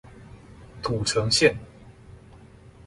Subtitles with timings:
[0.81, 1.55] 土城線